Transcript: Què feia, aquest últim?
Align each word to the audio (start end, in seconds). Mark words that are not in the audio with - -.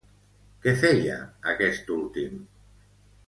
Què 0.63 0.73
feia, 0.83 1.17
aquest 1.53 1.93
últim? 1.97 2.39